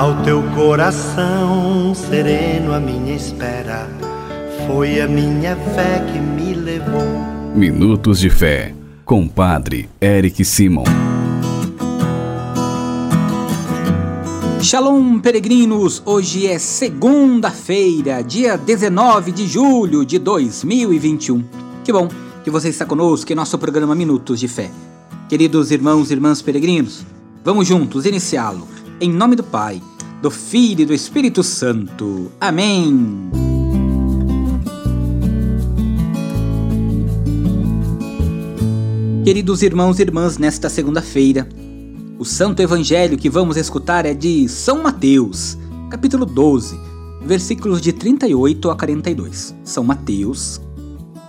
[0.00, 3.86] Ao teu coração sereno, a minha espera
[4.66, 7.04] foi a minha fé que me levou.
[7.54, 8.74] Minutos de Fé,
[9.04, 10.84] com Padre Eric Simon.
[14.62, 16.02] Shalom, peregrinos!
[16.06, 21.44] Hoje é segunda-feira, dia 19 de julho de 2021.
[21.84, 22.08] Que bom
[22.42, 24.70] que você está conosco em nosso programa Minutos de Fé.
[25.28, 27.04] Queridos irmãos e irmãs peregrinos,
[27.44, 28.66] vamos juntos iniciá-lo.
[29.02, 29.80] Em nome do Pai,
[30.20, 32.30] do Filho e do Espírito Santo.
[32.40, 33.30] Amém.
[39.24, 41.48] Queridos irmãos e irmãs, nesta segunda-feira,
[42.18, 45.56] o santo evangelho que vamos escutar é de São Mateus,
[45.90, 46.78] capítulo 12,
[47.22, 49.54] versículos de 38 a 42.
[49.64, 50.60] São Mateus,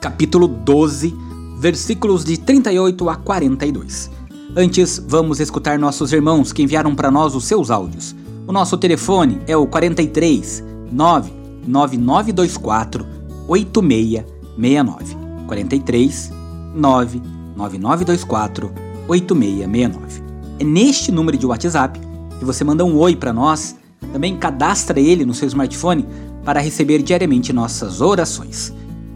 [0.00, 1.12] capítulo 12,
[1.58, 4.10] versículos de 38 a 42.
[4.54, 8.14] Antes, vamos escutar nossos irmãos que enviaram para nós os seus áudios.
[8.46, 13.04] O nosso telefone é o 43 99924
[13.48, 15.16] 8669.
[15.48, 16.30] 43
[16.76, 18.72] 99924
[19.08, 20.22] 8669.
[20.60, 21.98] É neste número de WhatsApp
[22.38, 23.74] que você manda um oi para nós,
[24.12, 26.06] também cadastra ele no seu smartphone
[26.44, 28.72] para receber diariamente nossas orações.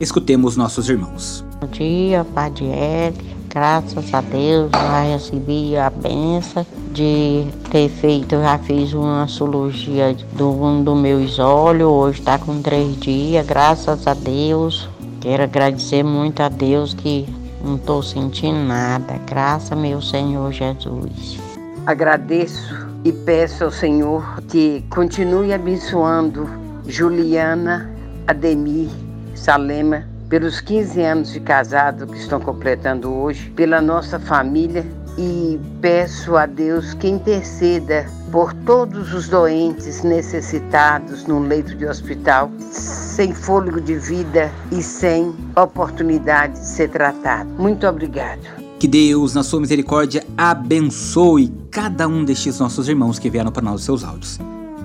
[0.00, 1.44] Escutemos nossos irmãos.
[1.60, 3.24] Bom dia, Padre Eric.
[3.52, 10.48] Graças a Deus, já recebi a benção de ter feito, já fiz uma cirurgia do
[10.50, 14.88] um dos meus olhos, hoje está com três dias, graças a Deus.
[15.20, 17.28] Quero agradecer muito a Deus que
[17.62, 21.38] não estou sentindo nada, graças meu Senhor Jesus.
[21.84, 26.48] Agradeço e peço ao Senhor que continue abençoando
[26.86, 27.90] Juliana,
[28.26, 28.88] Ademir,
[29.34, 34.82] Salema, pelos 15 anos de casado que estão completando hoje, pela nossa família
[35.18, 42.50] e peço a Deus que interceda por todos os doentes necessitados no leito de hospital,
[42.70, 47.50] sem fôlego de vida e sem oportunidade de ser tratado.
[47.58, 48.40] Muito obrigado.
[48.78, 53.80] Que Deus, na sua misericórdia, abençoe cada um destes nossos irmãos que vieram para nós
[53.80, 54.38] os seus áudios.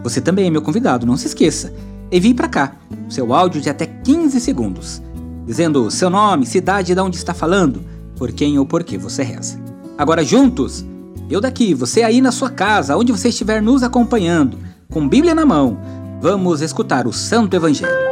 [0.04, 1.72] Você também é meu convidado, não se esqueça
[2.12, 2.76] envie para cá
[3.10, 5.02] seu áudio de até 15 segundos,
[5.48, 7.82] dizendo seu nome, cidade de onde está falando,
[8.18, 9.58] por quem ou por que você reza.
[9.98, 10.86] Agora juntos,
[11.30, 14.58] eu daqui, você aí na sua casa, onde você estiver nos acompanhando,
[14.92, 15.80] com Bíblia na mão,
[16.22, 18.08] vamos escutar o Santo Evangelho.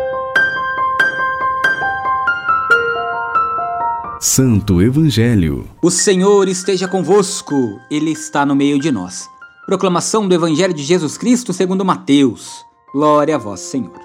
[4.19, 5.67] Santo Evangelho.
[5.81, 7.55] O Senhor esteja convosco,
[7.91, 9.27] Ele está no meio de nós.
[9.65, 12.65] Proclamação do Evangelho de Jesus Cristo segundo Mateus.
[12.93, 13.99] Glória a vós, Senhor.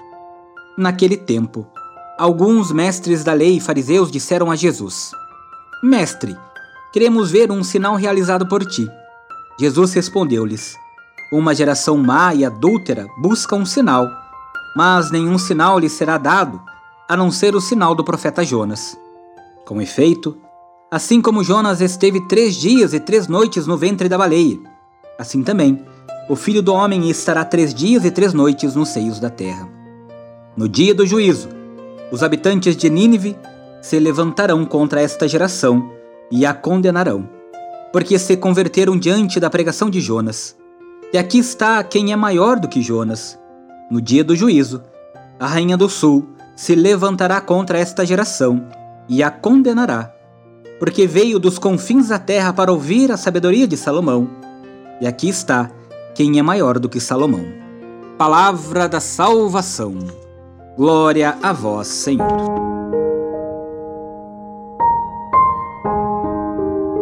[0.77, 1.65] Naquele tempo,
[2.21, 5.11] alguns mestres da lei e fariseus disseram a Jesus:
[5.83, 6.37] Mestre,
[6.93, 8.87] queremos ver um sinal realizado por ti.
[9.59, 10.75] Jesus respondeu-lhes:
[11.33, 14.07] Uma geração má e adúltera busca um sinal,
[14.75, 16.61] mas nenhum sinal lhe será dado,
[17.09, 18.95] a não ser o sinal do profeta Jonas.
[19.65, 20.37] Com efeito,
[20.91, 24.59] assim como Jonas esteve três dias e três noites no ventre da baleia,
[25.17, 25.83] assim também
[26.29, 29.67] o filho do homem estará três dias e três noites nos seios da terra.
[30.55, 31.60] No dia do juízo,
[32.11, 33.37] os habitantes de Nínive
[33.81, 35.89] se levantarão contra esta geração
[36.29, 37.27] e a condenarão,
[37.91, 40.55] porque se converteram diante da pregação de Jonas.
[41.13, 43.39] E aqui está quem é maior do que Jonas.
[43.89, 44.83] No dia do juízo,
[45.39, 48.67] a rainha do sul se levantará contra esta geração
[49.09, 50.13] e a condenará,
[50.79, 54.29] porque veio dos confins da terra para ouvir a sabedoria de Salomão.
[55.01, 55.71] E aqui está
[56.13, 57.45] quem é maior do que Salomão.
[58.17, 60.20] Palavra da salvação.
[60.77, 62.27] Glória a vós, Senhor.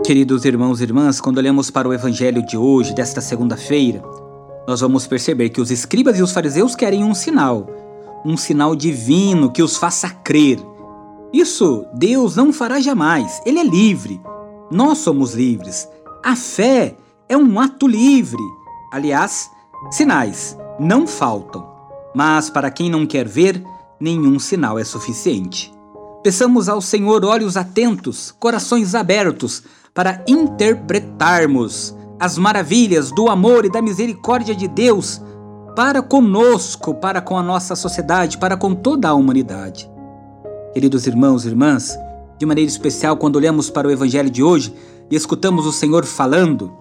[0.03, 4.01] Queridos irmãos e irmãs, quando olhamos para o evangelho de hoje, desta segunda-feira,
[4.67, 7.67] nós vamos perceber que os escribas e os fariseus querem um sinal,
[8.25, 10.59] um sinal divino que os faça crer.
[11.31, 14.19] Isso Deus não fará jamais, ele é livre.
[14.71, 15.87] Nós somos livres.
[16.25, 16.95] A fé
[17.29, 18.41] é um ato livre.
[18.91, 19.47] Aliás,
[19.91, 21.68] sinais não faltam,
[22.13, 23.63] mas para quem não quer ver,
[23.99, 25.73] nenhum sinal é suficiente.
[26.23, 29.63] Peçamos ao Senhor olhos atentos, corações abertos,
[29.93, 35.21] para interpretarmos as maravilhas do amor e da misericórdia de Deus
[35.75, 39.89] para conosco, para com a nossa sociedade, para com toda a humanidade.
[40.73, 41.97] Queridos irmãos e irmãs,
[42.37, 44.73] de maneira especial quando olhamos para o Evangelho de hoje
[45.09, 46.71] e escutamos o Senhor falando,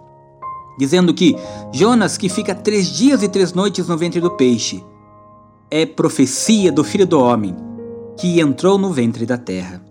[0.79, 1.37] dizendo que
[1.73, 4.85] Jonas, que fica três dias e três noites no ventre do peixe,
[5.71, 7.55] é profecia do Filho do Homem,
[8.19, 9.83] que entrou no ventre da terra.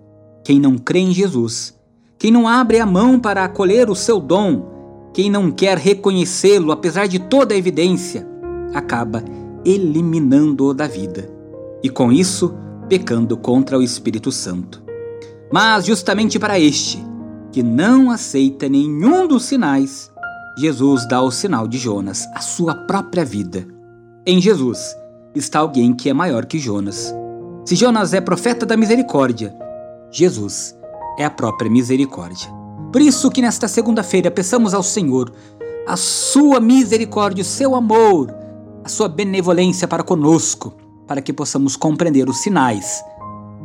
[0.44, 1.78] Quem não crê em Jesus,
[2.18, 7.08] quem não abre a mão para acolher o seu dom, quem não quer reconhecê-lo apesar
[7.08, 8.28] de toda a evidência,
[8.74, 9.24] acaba
[9.64, 11.30] eliminando-o da vida
[11.84, 12.54] e, com isso,
[12.90, 14.82] pecando contra o Espírito Santo.
[15.52, 17.04] Mas, justamente para este,
[17.52, 20.12] que não aceita nenhum dos sinais,
[20.58, 23.68] Jesus dá o sinal de Jonas, a sua própria vida.
[24.26, 24.96] Em Jesus
[25.38, 27.14] está alguém que é maior que Jonas.
[27.66, 29.56] Se Jonas é profeta da misericórdia,
[30.12, 30.76] Jesus
[31.18, 32.50] é a própria misericórdia.
[32.92, 35.32] Por isso que nesta segunda-feira peçamos ao Senhor
[35.88, 38.34] a sua misericórdia, o seu amor,
[38.84, 40.74] a sua benevolência para conosco,
[41.06, 43.04] para que possamos compreender os sinais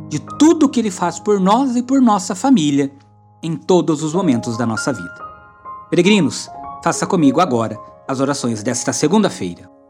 [0.09, 2.91] de tudo que ele faz por nós e por nossa família
[3.41, 5.15] em todos os momentos da nossa vida.
[5.89, 6.49] Peregrinos,
[6.83, 9.72] faça comigo agora as orações desta segunda-feira.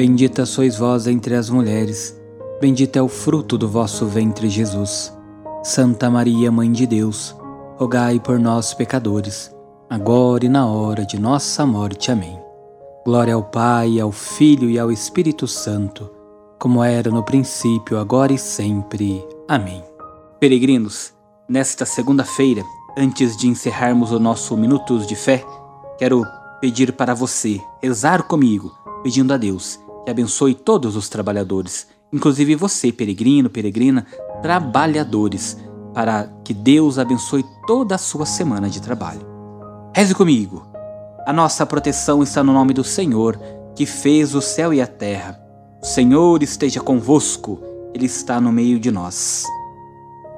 [0.00, 2.18] Bendita sois vós entre as mulheres,
[2.58, 5.14] bendito é o fruto do vosso ventre, Jesus.
[5.62, 7.36] Santa Maria, Mãe de Deus,
[7.76, 9.54] rogai por nós, pecadores,
[9.90, 12.10] agora e na hora de nossa morte.
[12.10, 12.40] Amém.
[13.04, 16.10] Glória ao Pai, ao Filho e ao Espírito Santo,
[16.58, 19.22] como era no princípio, agora e sempre.
[19.46, 19.84] Amém.
[20.40, 21.12] Peregrinos,
[21.46, 22.64] nesta segunda-feira,
[22.96, 25.44] antes de encerrarmos o nosso Minutos de Fé,
[25.98, 26.24] quero
[26.58, 32.90] pedir para você rezar comigo, pedindo a Deus que abençoe todos os trabalhadores, inclusive você,
[32.92, 34.06] peregrino, peregrina,
[34.42, 35.56] trabalhadores,
[35.94, 39.26] para que Deus abençoe toda a sua semana de trabalho.
[39.94, 40.66] Reze comigo.
[41.26, 43.38] A nossa proteção está no nome do Senhor,
[43.74, 45.40] que fez o céu e a terra.
[45.82, 47.58] O Senhor esteja convosco,
[47.94, 49.44] Ele está no meio de nós.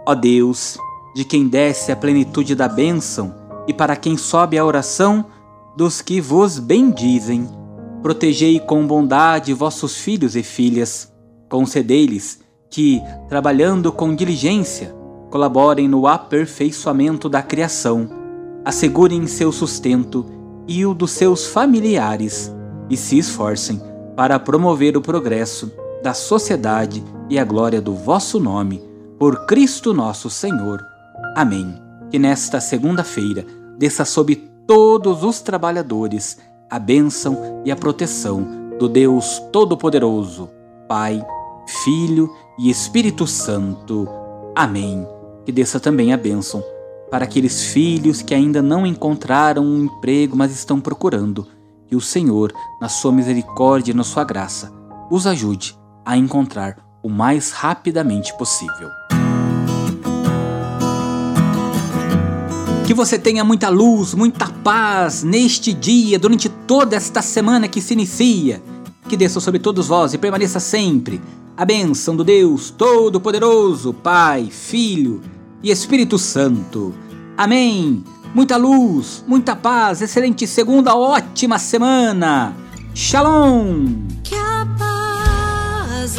[0.06, 0.78] Ó Deus,
[1.14, 3.34] de quem desce a plenitude da bênção
[3.66, 5.24] e para quem sobe a oração
[5.76, 7.48] dos que vos bendizem,
[8.02, 11.12] protegei com bondade vossos filhos e filhas,
[11.48, 14.94] concedei-lhes que, trabalhando com diligência,
[15.30, 18.10] colaborem no aperfeiçoamento da criação,
[18.64, 20.26] assegurem seu sustento
[20.66, 22.52] e o dos seus familiares
[22.90, 23.80] e se esforcem
[24.16, 25.72] para promover o progresso
[26.02, 28.82] da sociedade e a glória do vosso nome,
[29.18, 30.84] por Cristo nosso Senhor.
[31.36, 31.74] Amém.
[32.10, 33.46] Que nesta segunda-feira
[33.78, 36.38] desça sobre todos os trabalhadores
[36.72, 38.46] a bênção e a proteção
[38.78, 40.48] do Deus Todo-Poderoso,
[40.88, 41.22] Pai,
[41.84, 44.08] Filho e Espírito Santo.
[44.56, 45.06] Amém.
[45.44, 46.64] Que desça também a bênção
[47.10, 51.46] para aqueles filhos que ainda não encontraram um emprego, mas estão procurando.
[51.86, 54.72] Que o Senhor, na sua misericórdia e na sua graça,
[55.10, 58.88] os ajude a encontrar o mais rapidamente possível.
[62.92, 67.94] Que você tenha muita luz, muita paz neste dia, durante toda esta semana que se
[67.94, 68.62] inicia.
[69.08, 71.18] Que desça sobre todos vós e permaneça sempre
[71.56, 75.22] a bênção do Deus Todo-Poderoso, Pai, Filho
[75.62, 76.94] e Espírito Santo.
[77.34, 78.04] Amém.
[78.34, 82.54] Muita luz, muita paz, excelente segunda, ótima semana.
[82.94, 83.86] Shalom.
[84.22, 86.18] Que a paz